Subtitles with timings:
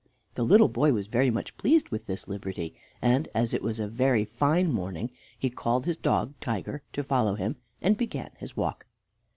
[0.33, 3.87] The little boy was very much pleased with this liberty, and as it was a
[3.87, 8.87] very fine morning he called his dog Tiger to follow him, and began his walk.